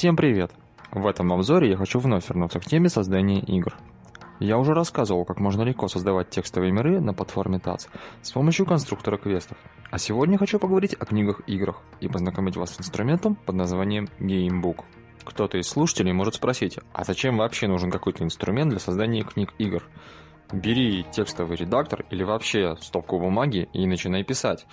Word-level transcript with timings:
Всем 0.00 0.16
привет! 0.16 0.50
В 0.92 1.06
этом 1.06 1.30
обзоре 1.30 1.68
я 1.68 1.76
хочу 1.76 1.98
вновь 1.98 2.26
вернуться 2.26 2.58
к 2.58 2.64
теме 2.64 2.88
создания 2.88 3.40
игр. 3.40 3.76
Я 4.38 4.56
уже 4.56 4.72
рассказывал, 4.72 5.26
как 5.26 5.38
можно 5.40 5.60
легко 5.60 5.88
создавать 5.88 6.30
текстовые 6.30 6.72
миры 6.72 7.02
на 7.02 7.12
платформе 7.12 7.58
TATS 7.58 7.88
с 8.22 8.32
помощью 8.32 8.64
конструктора 8.64 9.18
квестов. 9.18 9.58
А 9.90 9.98
сегодня 9.98 10.38
хочу 10.38 10.58
поговорить 10.58 10.96
о 10.98 11.04
книгах-играх 11.04 11.82
и 12.00 12.08
познакомить 12.08 12.56
вас 12.56 12.76
с 12.76 12.80
инструментом 12.80 13.34
под 13.34 13.56
названием 13.56 14.08
Gamebook. 14.18 14.84
Кто-то 15.22 15.58
из 15.58 15.68
слушателей 15.68 16.14
может 16.14 16.36
спросить, 16.36 16.78
а 16.94 17.04
зачем 17.04 17.36
вообще 17.36 17.68
нужен 17.68 17.90
какой-то 17.90 18.24
инструмент 18.24 18.70
для 18.70 18.78
создания 18.78 19.22
книг-игр? 19.22 19.82
Бери 20.50 21.04
текстовый 21.12 21.58
редактор 21.58 22.06
или 22.08 22.22
вообще 22.22 22.74
стопку 22.80 23.18
бумаги 23.18 23.68
и 23.74 23.86
начинай 23.86 24.24
писать 24.24 24.66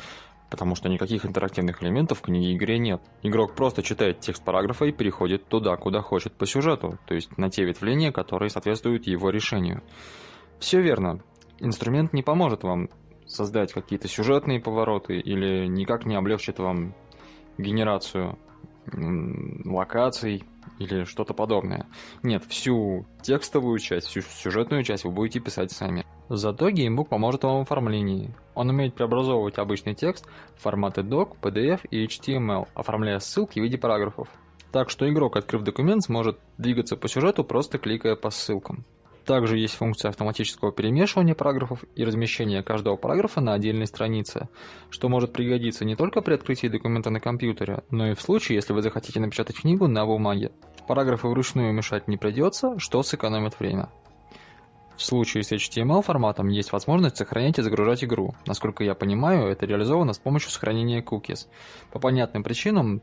потому 0.50 0.76
что 0.76 0.90
никаких 0.90 1.26
интерактивных 1.26 1.84
элементов 1.84 2.20
в 2.20 2.22
книге-игре 2.22 2.80
нет. 2.80 3.02
Игрок 3.24 3.56
просто 3.56 3.84
читает 3.84 4.20
текст 4.20 4.44
параграфа 4.44 4.86
и 4.86 4.92
переходит 4.92 5.48
туда, 5.48 5.76
куда 5.76 6.02
хочет 6.02 6.34
по 6.34 6.45
сюжету, 6.45 6.98
то 7.06 7.16
есть 7.16 7.38
на 7.38 7.50
те 7.50 7.64
ветвления, 7.64 8.12
которые 8.12 8.50
соответствуют 8.50 9.08
его 9.08 9.30
решению. 9.30 9.84
Все 10.59 10.81
верно. 10.81 11.22
Инструмент 11.59 12.14
не 12.14 12.23
поможет 12.23 12.64
вам 12.64 12.89
создать 13.26 13.73
какие-то 13.73 14.08
сюжетные 14.08 14.59
повороты 14.59 15.20
или 15.20 15.67
никак 15.67 16.06
не 16.06 16.16
облегчит 16.16 16.59
вам 16.59 16.95
генерацию 17.58 18.38
локаций 18.93 20.43
или 20.80 21.03
что-то 21.03 21.33
подобное. 21.33 21.88
Нет, 22.23 22.43
всю 22.45 23.05
текстовую 23.21 23.80
часть, 23.80 24.07
всю 24.07 24.21
сюжетную 24.21 24.83
часть 24.83 25.03
вы 25.03 25.11
будете 25.11 25.39
писать 25.39 25.71
сами. 25.71 26.05
Зато 26.30 26.69
геймбук 26.69 27.09
поможет 27.09 27.43
вам 27.43 27.59
в 27.59 27.61
оформлении. 27.61 28.33
Он 28.53 28.69
умеет 28.69 28.95
преобразовывать 28.95 29.58
обычный 29.58 29.95
текст 29.95 30.27
в 30.55 30.61
форматы 30.61 31.02
doc, 31.02 31.38
PDF 31.41 31.81
и 31.89 32.05
HTML, 32.05 32.67
оформляя 32.73 33.19
ссылки 33.19 33.59
в 33.59 33.63
виде 33.63 33.77
параграфов. 33.77 34.27
Так 34.71 34.89
что 34.89 35.09
игрок, 35.09 35.38
открыв 35.38 35.63
документ, 35.63 36.03
сможет 36.03 36.39
двигаться 36.58 36.97
по 36.97 37.08
сюжету, 37.08 37.43
просто 37.43 37.77
кликая 37.77 38.15
по 38.15 38.30
ссылкам. 38.30 38.83
Также 39.28 39.58
есть 39.58 39.75
функция 39.75 40.08
автоматического 40.08 40.72
перемешивания 40.72 41.36
параграфов 41.36 41.83
и 41.95 42.06
размещения 42.06 42.64
каждого 42.64 42.95
параграфа 42.95 43.42
на 43.42 43.56
отдельной 43.56 43.86
странице, 43.86 44.47
что 44.89 45.09
может 45.09 45.33
пригодиться 45.33 45.83
не 45.83 45.97
только 45.97 46.22
при 46.22 46.33
открытии 46.33 46.67
документа 46.67 47.09
на 47.09 47.20
компьютере, 47.20 47.83
но 47.92 48.08
и 48.08 48.14
в 48.14 48.22
случае, 48.22 48.55
если 48.55 48.72
вы 48.72 48.81
захотите 48.81 49.20
напечатать 49.20 49.58
книгу 49.58 49.86
на 49.89 50.05
бумаге. 50.05 50.53
Параграфы 50.88 51.28
вручную 51.28 51.73
мешать 51.73 52.08
не 52.08 52.16
придется, 52.16 52.80
что 52.80 53.03
сэкономит 53.03 53.59
время. 53.59 53.89
В 54.95 55.03
случае 55.03 55.44
с 55.44 55.52
HTML 55.52 56.02
форматом 56.03 56.48
есть 56.48 56.72
возможность 56.72 57.17
сохранять 57.17 57.59
и 57.59 57.61
загружать 57.61 58.05
игру. 58.05 58.33
Насколько 58.45 58.86
я 58.86 58.95
понимаю, 58.95 59.50
это 59.50 59.66
реализовано 59.66 60.14
с 60.14 60.20
помощью 60.20 60.52
сохранения 60.52 61.02
cookies. 61.02 61.48
По 61.92 62.00
понятным 62.00 62.44
причинам 62.44 63.02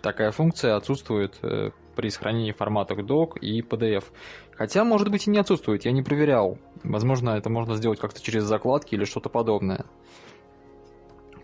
такая 0.00 0.30
функция 0.30 0.76
отсутствует 0.76 1.34
э, 1.42 1.70
при 1.94 2.08
сохранении 2.08 2.52
форматах 2.52 2.98
doc 2.98 3.38
и 3.38 3.60
PDF. 3.60 4.04
Хотя, 4.52 4.84
может 4.84 5.10
быть, 5.10 5.26
и 5.26 5.30
не 5.30 5.38
отсутствует, 5.38 5.84
я 5.84 5.92
не 5.92 6.02
проверял. 6.02 6.58
Возможно, 6.82 7.30
это 7.30 7.50
можно 7.50 7.76
сделать 7.76 7.98
как-то 7.98 8.22
через 8.22 8.44
закладки 8.44 8.94
или 8.94 9.04
что-то 9.04 9.28
подобное. 9.28 9.86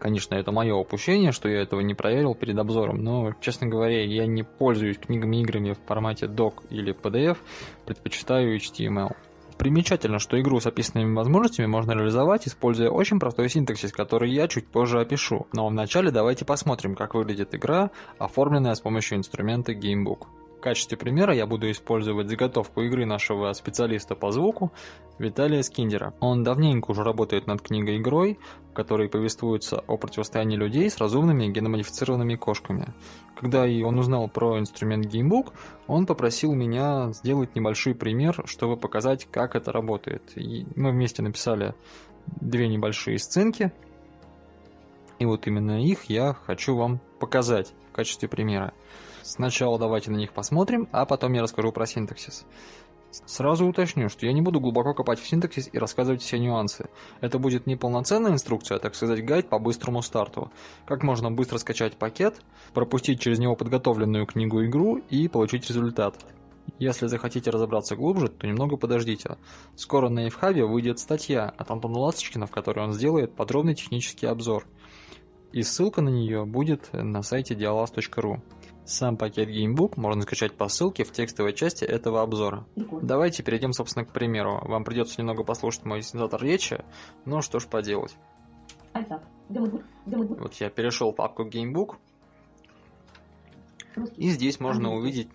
Конечно, 0.01 0.35
это 0.35 0.51
мое 0.51 0.75
упущение, 0.75 1.31
что 1.31 1.49
я 1.49 1.61
этого 1.61 1.81
не 1.81 1.95
проверил 1.95 2.35
перед 2.35 2.59
обзором, 2.59 3.05
но, 3.05 3.35
честно 3.43 3.67
говоря, 3.67 4.03
я 4.03 4.27
не 4.27 4.43
пользуюсь 4.43 4.97
книгами-играми 4.97 5.73
в 5.73 5.87
формате 5.87 6.25
doc 6.25 6.55
или 6.71 6.95
PDF, 6.95 7.37
предпочитаю 7.85 8.57
HTML. 8.57 9.15
Примечательно, 9.61 10.19
что 10.19 10.41
игру 10.41 10.59
с 10.59 10.67
описанными 10.67 11.15
возможностями 11.15 11.67
можно 11.67 11.93
реализовать, 11.93 12.49
используя 12.49 12.89
очень 12.89 13.21
простой 13.21 13.51
синтаксис, 13.51 13.93
который 13.93 14.33
я 14.33 14.49
чуть 14.49 14.67
позже 14.67 14.99
опишу. 14.99 15.49
Но 15.53 15.69
вначале 15.69 16.11
давайте 16.11 16.47
посмотрим, 16.47 16.95
как 16.95 17.15
выглядит 17.15 17.55
игра, 17.55 17.91
оформленная 18.17 18.75
с 18.75 18.81
помощью 18.81 19.19
инструмента 19.19 19.73
Gamebook. 19.73 20.29
В 20.61 20.63
качестве 20.63 20.99
примера 20.99 21.35
я 21.35 21.47
буду 21.47 21.71
использовать 21.71 22.29
заготовку 22.29 22.83
игры 22.83 23.07
нашего 23.07 23.51
специалиста 23.55 24.15
по 24.15 24.31
звуку 24.31 24.73
Виталия 25.19 25.63
Скиндера. 25.63 26.13
Он 26.21 26.45
давненько 26.45 26.91
уже 26.91 27.03
работает 27.03 27.47
над 27.47 27.63
книгой-игрой, 27.63 28.39
в 28.71 28.75
которой 28.75 29.09
повествуется 29.09 29.79
о 29.79 29.97
противостоянии 29.97 30.59
людей 30.59 30.91
с 30.91 30.99
разумными 30.99 31.47
геномодифицированными 31.47 32.35
кошками. 32.35 32.93
Когда 33.37 33.63
он 33.63 33.99
узнал 33.99 34.29
про 34.29 34.59
инструмент 34.59 35.07
Gamebook, 35.07 35.55
он 35.87 36.05
попросил 36.05 36.53
меня 36.53 37.11
сделать 37.13 37.57
небольшой 37.57 37.95
пример, 37.95 38.43
чтобы 38.45 38.77
показать, 38.77 39.27
как 39.31 39.57
это 39.57 39.73
работает. 39.73 40.37
И 40.37 40.67
мы 40.77 40.91
вместе 40.91 41.23
написали 41.23 41.75
две 42.27 42.69
небольшие 42.69 43.19
сценки, 43.19 43.73
и 45.19 45.25
вот 45.25 45.47
именно 45.47 45.83
их 45.83 46.05
я 46.11 46.35
хочу 46.35 46.77
вам 46.77 47.01
показать 47.19 47.73
в 47.91 47.95
качестве 47.95 48.29
примера. 48.29 48.75
Сначала 49.23 49.79
давайте 49.79 50.11
на 50.11 50.17
них 50.17 50.33
посмотрим, 50.33 50.89
а 50.93 51.07
потом 51.07 51.33
я 51.33 51.43
расскажу 51.43 51.73
про 51.73 51.87
синтаксис. 51.87 52.47
Сразу 53.11 53.67
уточню, 53.67 54.09
что 54.09 54.27
я 54.27 54.33
не 54.33 54.41
буду 54.41 54.61
глубоко 54.61 54.95
копать 54.95 55.19
в 55.19 55.27
синтаксис 55.27 55.69
и 55.73 55.79
рассказывать 55.79 56.23
все 56.23 56.39
нюансы. 56.39 56.89
Это 57.21 57.41
будет 57.41 57.67
не 57.67 57.75
полноценная 57.75 58.33
инструкция, 58.33 58.77
а 58.77 58.79
так 58.79 58.95
сказать 58.95 59.25
гайд 59.25 59.49
по 59.49 59.59
быстрому 59.59 60.01
старту. 60.01 60.53
Как 60.87 61.03
можно 61.03 61.31
быстро 61.31 61.59
скачать 61.59 61.97
пакет, 61.97 62.41
пропустить 62.73 63.21
через 63.21 63.41
него 63.41 63.57
подготовленную 63.57 64.27
книгу-игру 64.27 64.99
и 65.11 65.27
получить 65.27 65.69
результат. 65.69 66.15
Если 66.79 67.09
захотите 67.09 67.51
разобраться 67.51 67.97
глубже, 67.97 68.29
то 68.29 68.47
немного 68.47 68.77
подождите. 68.77 69.37
Скоро 69.75 70.09
на 70.09 70.21
Эйвхабе 70.21 70.65
выйдет 70.65 71.01
статья 71.01 71.49
от 71.49 71.71
Антона 71.71 71.99
Ласточкина, 71.99 72.47
в 72.47 72.53
которой 72.53 72.85
он 72.85 72.93
сделает 72.93 73.35
подробный 73.35 73.75
технический 73.75 74.27
обзор. 74.27 74.67
И 75.53 75.63
ссылка 75.63 76.01
на 76.01 76.11
нее 76.11 76.45
будет 76.45 76.91
на 76.93 77.23
сайте 77.23 77.55
dialas.ru. 77.55 78.41
Сам 78.91 79.17
пакет 79.17 79.49
Gamebook 79.49 79.93
можно 79.95 80.23
скачать 80.23 80.57
по 80.57 80.67
ссылке 80.67 81.05
в 81.05 81.13
текстовой 81.13 81.53
части 81.53 81.85
этого 81.85 82.23
обзора. 82.23 82.67
Давайте 82.75 83.45
перейдем, 83.45 83.73
собственно, 83.73 84.05
к 84.05 84.13
примеру. 84.13 84.61
Вам 84.65 84.83
придется 84.83 85.21
немного 85.21 85.45
послушать 85.45 85.85
мой 85.85 86.03
синтезатор 86.03 86.43
речи, 86.43 86.85
но 87.25 87.41
что 87.41 87.61
ж 87.61 87.69
поделать. 87.69 88.17
Вот 89.49 90.55
я 90.55 90.71
перешел 90.71 91.13
в 91.13 91.15
папку 91.15 91.45
Gamebook, 91.45 91.99
и 94.17 94.31
здесь 94.31 94.59
можно 94.59 94.93
увидеть 94.93 95.29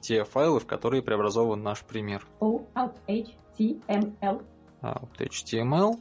те 0.00 0.22
файлы, 0.22 0.60
в 0.60 0.66
которые 0.66 1.02
преобразован 1.02 1.60
наш 1.60 1.82
пример. 1.82 2.24
HTML. 2.40 4.44
HTML. 4.82 5.98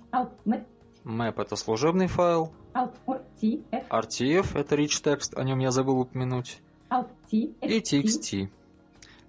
Map 1.04 1.42
это 1.42 1.56
служебный 1.56 2.06
файл. 2.06 2.54
RTF 2.76 4.60
это 4.60 4.76
rich 4.76 5.04
text, 5.04 5.36
о 5.36 5.44
нем 5.44 5.58
я 5.58 5.72
забыл 5.72 6.02
упомянуть 6.02 6.62
и 7.32 7.80
TXT. 7.80 8.50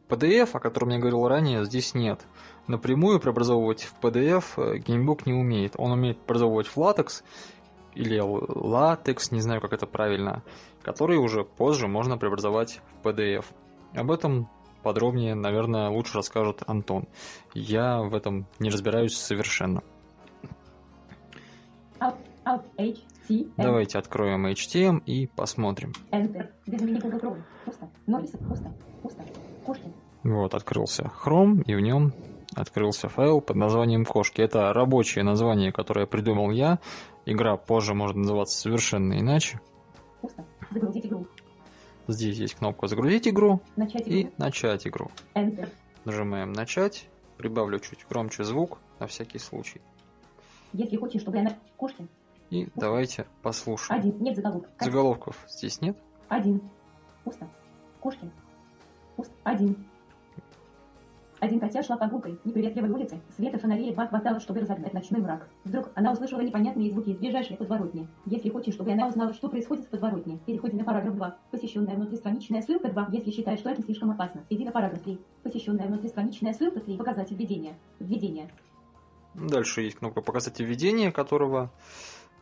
PDF, 0.08 0.50
о 0.52 0.60
котором 0.60 0.90
я 0.90 0.98
говорил 0.98 1.26
ранее, 1.28 1.64
здесь 1.64 1.94
нет. 1.94 2.20
Напрямую 2.66 3.20
преобразовывать 3.20 3.82
в 3.82 3.94
PDF 4.02 4.44
э, 4.56 4.78
Gamebook 4.78 5.22
не 5.26 5.34
умеет. 5.34 5.74
Он 5.76 5.92
умеет 5.92 6.18
преобразовывать 6.18 6.66
в 6.66 6.76
LaTeX 6.76 7.22
или 7.94 8.18
LaTeX, 8.18 9.34
не 9.34 9.40
знаю, 9.40 9.60
как 9.60 9.72
это 9.72 9.86
правильно, 9.86 10.42
который 10.82 11.18
уже 11.18 11.44
позже 11.44 11.88
можно 11.88 12.16
преобразовать 12.16 12.80
в 13.02 13.06
PDF. 13.06 13.44
Об 13.94 14.10
этом 14.10 14.48
подробнее, 14.82 15.34
наверное, 15.34 15.88
лучше 15.90 16.14
расскажет 16.14 16.62
Антон. 16.66 17.06
Я 17.54 18.00
в 18.00 18.14
этом 18.14 18.46
не 18.58 18.70
разбираюсь 18.70 19.16
совершенно. 19.16 19.82
Alt, 22.00 22.64
Давайте 23.56 23.98
откроем 23.98 24.46
HTML 24.46 25.02
и 25.04 25.26
посмотрим. 25.26 25.92
Enter. 26.10 26.48
Без 26.66 26.80
Пусто. 27.64 27.88
Пусто. 28.06 28.72
Пусто. 29.02 29.24
Кошки. 29.64 29.92
Вот, 30.22 30.54
открылся 30.54 31.10
Chrome, 31.24 31.62
и 31.64 31.74
в 31.74 31.80
нем 31.80 32.12
открылся 32.54 33.08
файл 33.08 33.40
под 33.40 33.56
названием 33.56 34.04
кошки. 34.04 34.40
Это 34.40 34.72
рабочее 34.72 35.24
название, 35.24 35.72
которое 35.72 36.06
придумал 36.06 36.50
я. 36.50 36.78
Игра 37.26 37.56
позже 37.56 37.94
может 37.94 38.16
называться 38.16 38.58
совершенно 38.58 39.18
иначе. 39.18 39.60
Пусто. 40.20 40.44
Загрузить 40.70 41.06
игру. 41.06 41.26
Здесь 42.08 42.38
есть 42.38 42.54
кнопка 42.54 42.86
«Загрузить 42.86 43.28
игру» 43.28 43.60
начать 43.76 44.08
и 44.08 44.30
«Начать 44.38 44.86
игру». 44.86 45.10
Enter. 45.34 45.68
Нажимаем 46.06 46.52
«Начать». 46.52 47.06
Прибавлю 47.36 47.78
чуть 47.78 48.06
громче 48.08 48.44
звук, 48.44 48.78
на 48.98 49.06
всякий 49.06 49.38
случай. 49.38 49.80
Если 50.72 50.96
хочешь, 50.96 51.20
чтобы 51.20 51.38
я... 51.38 51.56
Кошки. 51.76 52.08
И 52.50 52.68
давайте 52.74 53.26
послушаем. 53.42 54.00
Один. 54.00 54.22
Нет 54.22 54.36
заголовков. 54.36 54.72
Заголовков 54.80 55.46
здесь 55.48 55.80
нет? 55.80 55.96
Один. 56.28 56.62
Пусто. 57.24 57.48
Кошкин. 58.00 58.30
Пусто. 59.16 59.34
Один. 59.44 59.76
Один 61.40 61.60
котя 61.60 61.84
шла 61.84 61.96
прогулкой, 61.96 62.36
неприветливой 62.44 62.90
улице, 62.90 63.20
света 63.36 63.58
фонарей 63.58 63.90
едва 63.90 64.08
хватало, 64.08 64.40
чтобы 64.40 64.58
разогнать 64.58 64.92
ночной 64.92 65.20
мрак. 65.20 65.48
Вдруг 65.62 65.90
она 65.94 66.10
услышала 66.10 66.40
непонятные 66.40 66.90
звуки 66.90 67.10
из 67.10 67.16
ближайшей 67.16 67.56
подворотни. 67.56 68.08
Если 68.26 68.48
хочешь, 68.48 68.74
чтобы 68.74 68.90
она 68.90 69.06
узнала, 69.06 69.32
что 69.32 69.48
происходит 69.48 69.84
в 69.84 69.88
подворотне, 69.88 70.40
переходи 70.46 70.76
на 70.76 70.82
параграф 70.82 71.14
2. 71.14 71.38
Посещенная 71.52 71.94
внутристраничная 71.94 72.62
ссылка 72.62 72.88
2, 72.88 73.08
если 73.12 73.30
считаешь, 73.30 73.60
что 73.60 73.70
это 73.70 73.82
слишком 73.82 74.10
опасно. 74.10 74.44
Иди 74.50 74.64
на 74.64 74.72
параграф 74.72 75.00
3. 75.02 75.20
Посещенная 75.44 75.86
внутристраничная 75.86 76.54
ссылка 76.54 76.80
3. 76.80 76.96
Показатель 76.96 77.36
введения. 77.36 77.78
Введение. 78.00 78.50
Дальше 79.34 79.82
есть 79.82 79.96
кнопка 79.96 80.22
показатель 80.22 80.64
введения, 80.64 81.12
которого 81.12 81.70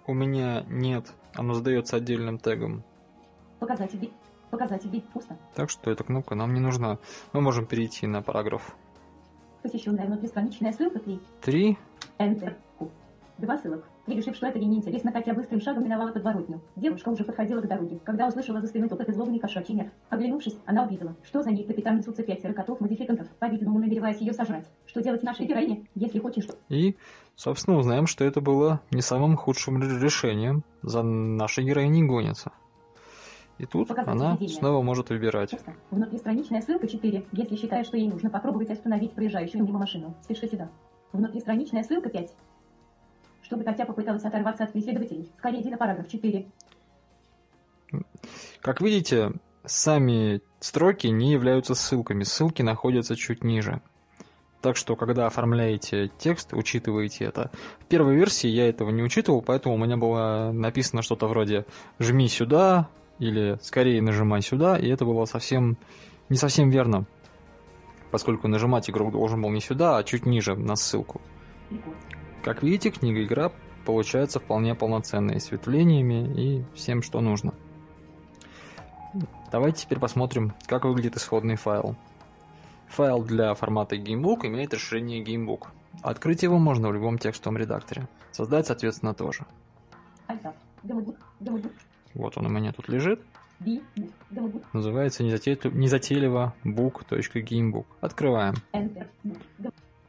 у 0.06 0.14
меня 0.14 0.64
нет. 0.69 1.12
Оно 1.35 1.55
задается 1.55 1.97
отдельным 1.97 2.38
тегом. 2.38 2.82
Показатель 3.58 3.99
вид 4.88 5.05
пусто. 5.12 5.37
Так 5.55 5.70
что 5.70 5.91
эта 5.91 6.05
кнопка 6.05 6.35
нам 6.35 6.55
не 6.55 6.61
нужна. 6.61 6.99
Мы 7.32 7.41
можем 7.41 7.67
перейти 7.67 8.06
на 8.06 8.23
параграф 8.23 8.76
Посещенная 9.62 10.06
внутристраничная 10.06 10.73
ссылка 10.73 11.00
3. 11.00 11.20
3. 11.43 11.79
Enter. 12.19 12.55
Q. 12.79 12.91
Два 13.38 13.58
ссылок. 13.58 13.85
И 14.06 14.14
решив, 14.14 14.37
что 14.37 14.47
это 14.47 14.58
ей 14.58 14.67
неинтересно, 14.67 15.11
хотя 15.11 15.35
быстрым 15.35 15.61
шагом 15.61 15.85
миновала 15.85 16.12
подворотню. 16.12 16.61
Девушка 16.76 17.08
уже 17.08 17.25
подходила 17.25 17.61
к 17.61 17.67
дороге, 17.67 17.99
когда 18.05 18.29
услышала 18.29 18.61
за 18.61 18.69
спиной 18.69 18.88
топот 18.88 19.08
и 19.08 19.12
злобный 19.12 19.41
кошачий 19.41 19.75
нерв. 19.75 19.91
Оглянувшись, 20.11 20.56
она 20.64 20.85
увидела, 20.85 21.17
что 21.25 21.43
за 21.43 21.50
ней 21.50 21.64
капитан 21.64 21.97
несутся 21.97 22.23
пятеро 22.23 22.53
котов-модификантов, 22.53 23.29
по-видимому, 23.41 23.81
намереваясь 23.81 24.19
ее 24.20 24.32
сожрать. 24.32 24.70
Что 24.87 25.03
делать 25.03 25.25
нашей 25.25 25.47
героине, 25.47 25.87
если 25.97 26.20
хочешь. 26.20 26.47
И, 26.69 26.97
собственно, 27.35 27.79
узнаем, 27.79 28.06
что 28.06 28.25
это 28.25 28.41
было 28.41 28.81
не 28.93 29.00
самым 29.03 29.37
худшим 29.37 29.82
решением. 29.82 30.62
За 30.82 31.03
нашей 31.03 31.64
героиней 31.64 32.06
гонится. 32.06 32.53
И 33.58 33.64
тут 33.64 33.88
Показатель 33.88 34.20
она 34.20 34.32
ведения. 34.35 34.55
снова 34.55 34.82
может 34.82 35.08
выбирать. 35.08 35.55
Внутристраничная 35.91 36.61
ссылка 36.61 36.87
4. 36.87 37.25
Если 37.32 37.56
считаешь, 37.56 37.87
что 37.87 37.97
ей 37.97 38.08
нужно 38.08 38.31
попробовать 38.31 38.70
остановить 38.70 39.12
проезжающую 39.14 39.64
мимо 39.64 39.79
машину, 39.79 40.14
спеши 40.23 40.47
сюда. 40.47 40.69
Внутристраничная 41.12 41.82
ссылка 41.82 42.11
5. 42.11 42.35
Чтобы 43.46 43.62
Катя 43.62 43.87
попыталась 43.87 44.25
оторваться 44.25 44.64
от 44.64 44.72
преследователей, 44.72 45.31
скорее 45.38 45.62
иди 45.62 45.70
на 45.70 45.76
параграф 45.76 46.08
4. 46.08 46.46
Как 48.60 48.81
видите, 48.81 49.34
сами 49.64 50.40
строки 50.58 51.06
не 51.06 51.31
являются 51.31 51.76
ссылками. 51.76 52.25
Ссылки 52.25 52.62
находятся 52.62 53.14
чуть 53.14 53.44
ниже. 53.44 53.81
Так 54.62 54.76
что, 54.76 54.96
когда 54.96 55.28
оформляете 55.28 56.10
текст, 56.19 56.54
учитывайте 56.54 57.25
это. 57.25 57.52
В 57.78 57.84
первой 57.84 58.16
версии 58.16 58.48
я 58.48 58.69
этого 58.69 58.90
не 58.90 59.04
учитывал, 59.04 59.43
поэтому 59.43 59.76
у 59.76 59.78
меня 59.78 59.96
было 59.96 60.50
написано 60.52 61.02
что-то 61.02 61.28
вроде 61.28 61.66
«жми 62.00 62.26
сюда» 62.28 62.88
или 63.20 63.60
«скорее 63.62 64.02
нажимай 64.02 64.43
сюда», 64.43 64.76
и 64.76 64.88
это 64.88 65.04
было 65.04 65.25
совсем 65.25 65.78
не 66.28 66.37
совсем 66.37 66.70
верно, 66.70 67.06
поскольку 68.10 68.48
нажимать 68.48 68.90
игрок 68.90 69.12
должен 69.12 69.40
был 69.40 69.50
не 69.50 69.60
сюда, 69.60 69.98
а 69.98 70.02
чуть 70.02 70.26
ниже 70.26 70.56
на 70.56 70.75
ссылку. 70.75 71.20
Как 72.46 72.62
видите, 72.62 72.93
книга-игра 72.93 73.50
получается 73.84 74.38
вполне 74.38 74.76
полноценной, 74.76 75.40
с 75.40 75.50
ветвлениями 75.50 76.32
и 76.40 76.64
всем, 76.76 77.02
что 77.02 77.20
нужно. 77.20 77.52
Давайте 79.50 79.82
теперь 79.82 79.98
посмотрим, 79.98 80.54
как 80.66 80.84
выглядит 80.84 81.16
исходный 81.16 81.56
файл. 81.56 81.96
Файл 82.87 83.25
для 83.25 83.52
формата 83.54 83.96
Gamebook 83.96 84.46
имеет 84.46 84.72
расширение 84.72 85.25
Gamebook. 85.25 85.66
Открыть 86.02 86.44
его 86.44 86.58
можно 86.58 86.88
в 86.88 86.94
любом 86.94 87.19
текстовом 87.19 87.58
редакторе. 87.58 88.06
Создать, 88.31 88.69
соответственно, 88.69 89.12
тоже. 89.12 89.44
Вот 92.14 92.38
он 92.38 92.46
у 92.46 92.48
меня 92.48 92.72
тут 92.72 92.88
лежит. 92.88 93.22
Называется 94.72 95.25
незатей- 95.25 95.58
незатейливо 95.76 96.54
book.gamebook. 96.62 97.87
Открываем. 98.00 98.54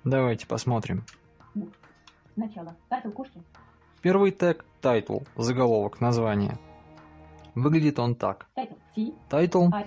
Давайте 0.04 0.46
посмотрим. 0.46 1.04
Начало. 2.38 2.76
Title 2.88 3.10
кошки. 3.10 3.42
Первый 4.04 4.32
тег– 4.32 4.64
title, 4.82 5.28
заголовок, 5.36 6.00
название. 6.00 6.60
Выглядит 7.56 7.98
он 7.98 8.14
так. 8.14 8.48
Title. 9.28 9.70
А. 9.74 9.84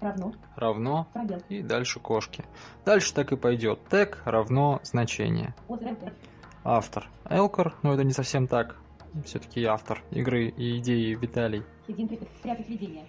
Равно. 0.00 0.32
равно 0.56 1.06
Пробел. 1.12 1.40
и 1.48 1.62
дальше 1.62 2.00
кошки. 2.00 2.44
Дальше 2.84 3.14
так 3.14 3.30
и 3.30 3.36
пойдет. 3.36 3.78
Тег 3.88 4.20
равно 4.24 4.80
значение. 4.82 5.54
Автор 6.64 7.08
Элкор, 7.30 7.74
но 7.84 7.94
это 7.94 8.02
не 8.02 8.12
совсем 8.12 8.48
так. 8.48 8.76
Все-таки 9.24 9.62
автор 9.64 10.02
игры 10.10 10.48
и 10.48 10.78
идеи 10.78 11.14
Виталий. 11.14 11.62
Спрятать 12.40 12.68
введение. 12.68 13.06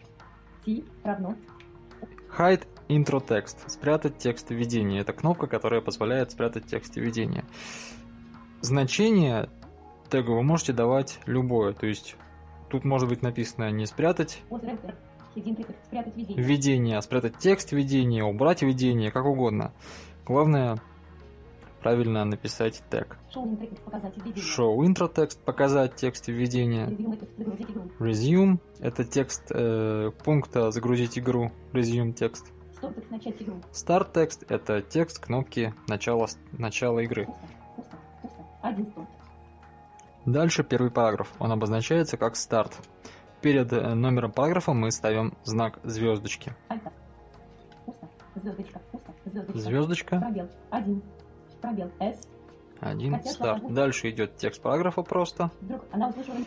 Равно. 1.04 1.36
Hide 2.38 2.68
intro 2.90 3.26
text. 3.26 3.68
Спрятать 3.68 4.20
текст 4.20 4.52
введения. 4.52 5.00
Это 5.02 5.14
кнопка, 5.14 5.48
которая 5.48 5.82
позволяет 5.82 6.30
спрятать 6.32 6.68
текст 6.68 6.96
введения. 6.96 7.44
Значение 8.66 9.48
тега 10.10 10.32
вы 10.32 10.42
можете 10.42 10.74
давать 10.74 11.20
любое. 11.28 11.74
То 11.74 11.86
есть 11.86 12.16
тут 12.68 12.84
может 12.84 13.08
быть 13.08 13.22
написано 13.22 13.70
не 13.70 13.86
спрятать 13.86 14.42
видение. 16.16 16.36
введение, 16.36 16.98
а 16.98 17.02
спрятать 17.04 17.38
текст 17.38 17.74
введения, 17.74 18.24
убрать 18.24 18.64
введение, 18.64 19.12
как 19.12 19.26
угодно. 19.26 19.72
Главное 20.26 20.82
правильно 21.84 22.26
написать 22.26 22.82
тег. 22.90 23.20
Show 23.36 24.78
intro 24.78 25.14
text, 25.14 25.38
показать 25.46 25.96
текст 25.96 26.28
введения. 26.28 26.88
Resume– 28.00 28.58
это 28.80 29.04
текст 29.06 29.44
э, 29.52 30.10
пункта 30.24 30.72
«Загрузить 30.72 31.20
игру». 31.20 31.52
Resume 31.72 32.14
текст. 32.14 32.52
Текст. 32.82 33.42
Start 33.72 34.12
текст– 34.12 34.44
это 34.50 34.82
текст 34.82 35.20
кнопки 35.20 35.76
начала, 35.88 36.28
начала 36.58 37.02
игры. 37.02 37.28
Один 38.66 38.88
стоп. 38.88 39.06
Дальше 40.26 40.64
первый 40.64 40.90
параграф. 40.90 41.32
Он 41.38 41.52
обозначается 41.52 42.18
как 42.18 42.36
старт. 42.36 42.76
Перед 43.42 43.72
э, 43.72 43.94
номером 43.94 44.32
параграфа 44.32 44.74
мы 44.74 44.90
ставим 44.90 45.38
знак 45.44 45.80
звездочки. 45.84 46.56
Альта. 46.68 46.92
Пусто. 47.86 48.10
Звездочка. 48.34 48.82
Пусто. 48.92 49.14
Звездочка. 49.26 49.60
Звездочка, 49.60 50.20
Пробел. 50.20 50.50
Один. 50.72 51.04
Пробел. 51.62 51.92
С. 52.00 52.28
один, 52.80 53.18
Хотя 53.18 53.30
старт. 53.30 53.60
слова 53.60 53.76
Дальше 53.76 54.10
идет 54.10 54.36
текст 54.38 54.64
параграфа 54.64 55.04
просто. 55.04 55.52
Вдруг 55.62 55.82
она 55.92 56.10
услышала. 56.10 56.38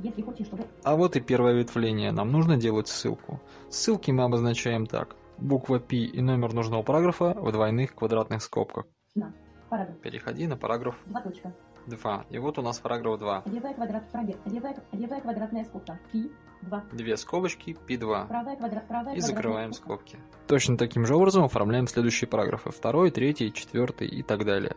Если 0.00 0.20
хочешь, 0.20 0.46
чтобы... 0.46 0.66
А 0.82 0.96
вот 0.96 1.16
и 1.16 1.20
первое 1.20 1.54
ветвление. 1.54 2.12
Нам 2.12 2.30
нужно 2.30 2.58
делать 2.58 2.88
ссылку. 2.88 3.40
Ссылки 3.70 4.10
мы 4.10 4.24
обозначаем 4.24 4.84
так. 4.86 5.16
Буква 5.38 5.78
P 5.78 5.96
и 5.96 6.20
номер 6.20 6.52
нужного 6.52 6.82
параграфа 6.82 7.32
в 7.32 7.50
двойных 7.52 7.94
квадратных 7.94 8.42
скобках. 8.42 8.84
На. 9.14 9.32
Параграф. 9.74 9.98
Переходи 10.02 10.46
на 10.46 10.56
параграф 10.56 10.94
Два 11.06 11.20
точка. 11.20 11.52
2. 11.88 12.26
И 12.30 12.38
вот 12.38 12.60
у 12.60 12.62
нас 12.62 12.78
параграф 12.78 13.18
2. 13.18 13.42
Левая 13.46 13.74
квадрат. 13.74 14.04
Левая, 14.44 14.76
левая 14.92 15.20
квадратная 15.20 15.64
скобка. 15.64 15.98
Пи. 16.12 16.30
Два. 16.62 16.84
Две 16.92 17.16
скобочки, 17.16 17.76
P2. 17.88 18.28
Правая 18.28 18.54
квадрат. 18.54 18.86
Правая 18.86 19.16
И 19.16 19.20
закрываем 19.20 19.72
скобка. 19.72 20.10
скобки. 20.10 20.18
Точно 20.46 20.78
таким 20.78 21.04
же 21.06 21.16
образом 21.16 21.42
оформляем 21.42 21.88
следующие 21.88 22.28
параграфы. 22.28 22.70
Второй, 22.70 23.10
третий, 23.10 23.52
четвертый 23.52 24.06
и 24.06 24.22
так 24.22 24.44
далее. 24.44 24.76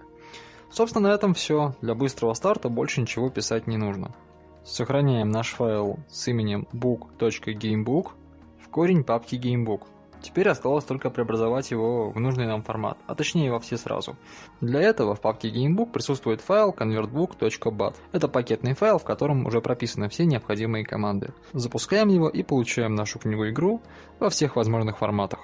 Собственно, 0.71 1.09
на 1.09 1.13
этом 1.13 1.35
все. 1.35 1.75
Для 1.81 1.93
быстрого 1.93 2.33
старта 2.33 2.67
больше 2.67 2.99
ничего 2.99 3.29
писать 3.29 3.67
не 3.67 3.77
нужно. 3.77 4.15
Сохраняем 4.65 5.29
наш 5.29 5.51
файл 5.51 5.99
с 6.09 6.27
именем 6.27 6.67
book.gamebook 6.73 8.13
в 8.59 8.69
корень 8.69 9.03
папки 9.03 9.35
gamebook. 9.35 9.83
Теперь 10.21 10.49
осталось 10.49 10.83
только 10.83 11.09
преобразовать 11.09 11.71
его 11.71 12.09
в 12.09 12.19
нужный 12.19 12.47
нам 12.47 12.63
формат, 12.63 12.97
а 13.07 13.15
точнее 13.15 13.51
во 13.51 13.59
все 13.59 13.77
сразу. 13.77 14.15
Для 14.61 14.81
этого 14.81 15.15
в 15.15 15.21
папке 15.21 15.49
gamebook 15.49 15.91
присутствует 15.91 16.41
файл 16.41 16.71
convertbook.bat. 16.77 17.95
Это 18.11 18.27
пакетный 18.27 18.73
файл, 18.73 18.97
в 18.97 19.03
котором 19.03 19.45
уже 19.45 19.61
прописаны 19.61 20.09
все 20.09 20.25
необходимые 20.25 20.85
команды. 20.85 21.33
Запускаем 21.53 22.09
его 22.09 22.29
и 22.29 22.43
получаем 22.43 22.95
нашу 22.95 23.19
книгу-игру 23.19 23.81
во 24.19 24.29
всех 24.29 24.55
возможных 24.55 24.97
форматах. 24.97 25.39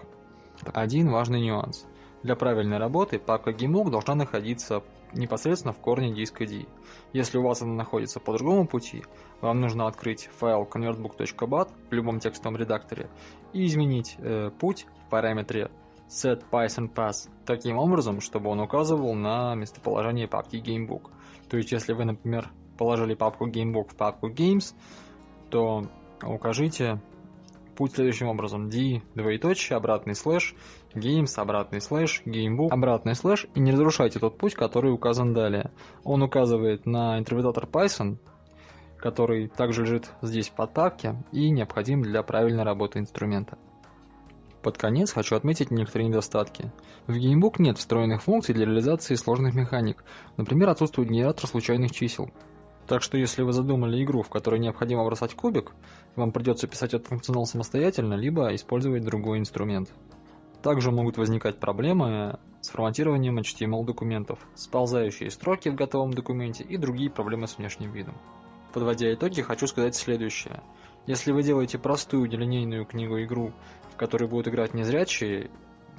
Один 0.74 1.10
важный 1.10 1.42
нюанс. 1.42 1.86
Для 2.24 2.38
правильной 2.38 2.78
работы 2.78 3.20
папка 3.20 3.52
gamebook 3.52 3.90
должна 3.90 4.16
находиться 4.16 4.82
непосредственно 5.12 5.74
в 5.74 5.80
корне 5.80 6.14
диска 6.14 6.46
D. 6.46 6.66
Если 7.12 7.38
у 7.38 7.44
вас 7.44 7.62
она 7.62 7.74
находится 7.74 8.22
по 8.22 8.32
другому 8.34 8.66
пути, 8.66 9.04
вам 9.42 9.60
нужно 9.60 9.88
открыть 9.88 10.30
файл 10.38 10.64
convertbook.bat 10.64 11.70
в 11.90 11.94
любом 11.94 12.20
текстовом 12.20 12.58
редакторе 12.58 13.10
и 13.52 13.66
изменить 13.66 14.16
э, 14.20 14.52
путь 14.58 14.86
в 15.06 15.10
параметре 15.10 15.70
set 16.08 16.44
python 16.50 16.94
path 16.94 17.30
таким 17.46 17.78
образом, 17.78 18.22
чтобы 18.22 18.50
он 18.50 18.62
указывал 18.62 19.14
на 19.16 19.54
местоположение 19.56 20.30
папки 20.30 20.56
gamebook. 20.56 21.12
То 21.50 21.58
есть, 21.58 21.74
если 21.74 21.92
вы, 21.92 22.06
например, 22.06 22.50
положили 22.78 23.16
папку 23.16 23.50
gamebook 23.50 23.90
в 23.90 23.96
папку 23.98 24.30
games, 24.30 24.74
то 25.50 25.90
укажите 26.24 27.02
путь 27.76 27.94
следующим 27.94 28.28
образом. 28.28 28.70
D, 28.70 29.02
двоеточие, 29.16 29.78
обратный 29.78 30.16
слэш, 30.16 30.56
games, 30.96 31.34
обратный 31.36 31.82
слэш, 31.82 32.22
gamebook, 32.26 32.70
обратный 32.70 33.16
слэш, 33.16 33.48
и 33.56 33.60
не 33.60 33.72
разрушайте 33.72 34.20
тот 34.20 34.38
путь, 34.38 34.54
который 34.54 34.92
указан 34.92 35.34
далее. 35.34 35.72
Он 36.04 36.22
указывает 36.24 36.86
на 36.86 37.18
интерпретатор 37.20 37.66
Python, 37.66 38.18
который 38.98 39.48
также 39.48 39.82
лежит 39.82 40.10
здесь 40.22 40.50
в 40.50 40.54
подпапке 40.54 41.16
и 41.32 41.50
необходим 41.50 42.02
для 42.02 42.24
правильной 42.24 42.64
работы 42.64 43.00
инструмента. 43.00 43.58
Под 44.62 44.78
конец 44.78 45.12
хочу 45.12 45.36
отметить 45.36 45.72
некоторые 45.72 46.08
недостатки. 46.08 46.72
В 47.06 47.18
Gamebook 47.18 47.56
нет 47.58 47.78
встроенных 47.78 48.24
функций 48.24 48.56
для 48.56 48.66
реализации 48.66 49.16
сложных 49.16 49.56
механик. 49.56 50.06
Например, 50.38 50.70
отсутствует 50.70 51.10
генератор 51.10 51.48
случайных 51.48 51.92
чисел. 51.92 52.32
Так 52.88 53.02
что 53.02 53.18
если 53.18 53.42
вы 53.42 53.52
задумали 53.52 54.02
игру, 54.04 54.22
в 54.22 54.30
которой 54.30 54.62
необходимо 54.62 55.04
бросать 55.04 55.34
кубик, 55.36 55.74
вам 56.16 56.32
придется 56.32 56.68
писать 56.68 56.94
этот 56.94 57.08
функционал 57.08 57.46
самостоятельно, 57.46 58.14
либо 58.14 58.56
использовать 58.56 59.04
другой 59.04 59.40
инструмент. 59.40 59.90
Также 60.64 60.92
могут 60.92 61.18
возникать 61.18 61.60
проблемы 61.60 62.40
с 62.62 62.70
форматированием 62.70 63.38
HTML 63.38 63.84
документов, 63.84 64.40
сползающие 64.56 65.30
строки 65.30 65.68
в 65.68 65.76
готовом 65.76 66.14
документе 66.14 66.64
и 66.64 66.78
другие 66.78 67.10
проблемы 67.10 67.50
с 67.50 67.58
внешним 67.58 67.92
видом. 67.92 68.16
Подводя 68.72 69.14
итоги, 69.14 69.42
хочу 69.42 69.68
сказать 69.68 69.94
следующее. 69.94 70.64
Если 71.06 71.34
вы 71.34 71.44
делаете 71.44 71.78
простую 71.78 72.30
нелинейную 72.30 72.86
книгу-игру, 72.86 73.52
в 73.92 73.98
которой 73.98 74.30
будут 74.30 74.48
играть 74.48 74.74
незрячие 74.74 75.52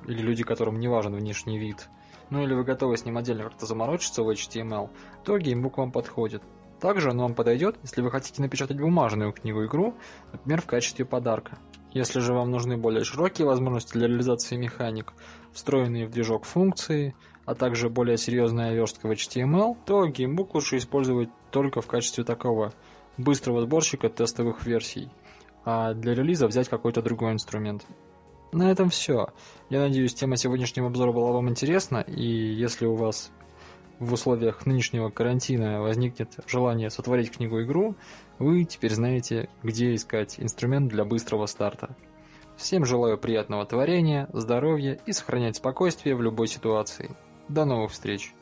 или 0.07 0.23
люди, 0.23 0.45
которым 0.45 0.81
не 0.81 0.89
важен 0.89 1.15
внешний 1.15 1.59
вид, 1.59 1.91
ну 2.31 2.43
или 2.43 2.55
вы 2.55 2.65
готовы 2.65 2.97
с 2.97 3.05
ним 3.05 3.19
отдельно 3.19 3.45
как-то 3.45 3.67
заморочиться 3.67 4.23
в 4.23 4.31
HTML, 4.31 4.89
то 5.25 5.39
геймбук 5.39 5.77
вам 5.77 5.93
подходит. 5.93 6.43
Также 6.81 7.11
он 7.11 7.19
вам 7.19 7.35
подойдет, 7.35 7.77
если 7.83 8.01
вы 8.01 8.11
хотите 8.11 8.41
напечатать 8.41 8.81
бумажную 8.81 9.35
книгу-игру, 9.35 9.95
например, 10.33 10.63
в 10.63 10.67
качестве 10.67 11.05
подарка. 11.05 11.59
Если 11.95 12.19
же 12.19 12.35
вам 12.35 12.51
нужны 12.51 12.77
более 12.77 13.05
широкие 13.05 13.47
возможности 13.47 13.93
для 13.93 14.09
реализации 14.09 14.57
механик, 14.57 15.13
встроенные 15.53 16.07
в 16.07 16.11
движок 16.11 16.45
функции, 16.45 17.15
а 17.47 17.55
также 17.55 17.89
более 17.89 18.19
серьезная 18.19 18.75
верстка 18.75 19.07
в 19.07 19.13
HTML, 19.13 19.77
то 19.87 20.05
геймбук 20.07 20.55
лучше 20.55 20.79
использовать 20.79 21.29
только 21.53 21.81
в 21.81 21.87
качестве 21.87 22.25
такого 22.25 22.73
быстрого 23.17 23.63
сборщика 23.63 24.09
тестовых 24.09 24.67
версий, 24.67 25.09
а 25.65 25.95
для 25.95 26.15
релиза 26.15 26.49
взять 26.49 26.69
какой-то 26.69 27.01
другой 27.01 27.33
инструмент. 27.33 27.87
На 28.51 28.71
этом 28.71 28.91
все. 28.91 29.29
Я 29.71 29.81
надеюсь, 29.81 30.15
тема 30.15 30.37
сегодняшнего 30.37 30.89
обзора 30.89 31.13
была 31.13 31.31
вам 31.31 31.49
интересна, 31.49 31.99
и 31.99 32.25
если 32.25 32.87
у 32.87 32.97
вас 32.97 33.31
в 33.99 34.13
условиях 34.13 34.67
нынешнего 34.67 35.11
карантина 35.11 35.81
возникнет 35.81 36.39
желание 36.47 36.91
сотворить 36.91 37.31
книгу-игру, 37.31 37.97
вы 38.39 38.65
теперь 38.65 38.95
знаете, 38.95 39.49
где 39.63 39.95
искать 39.95 40.39
инструмент 40.39 40.89
для 40.89 41.05
быстрого 41.05 41.47
старта. 41.47 41.97
Всем 42.57 42.85
желаю 42.85 43.19
приятного 43.19 43.67
творения, 43.67 44.29
здоровья 44.33 44.99
и 45.07 45.13
сохранять 45.13 45.57
спокойствие 45.57 46.15
в 46.15 46.23
любой 46.23 46.49
ситуации. 46.49 47.11
До 47.49 47.65
новых 47.65 47.93
встреч! 47.93 48.33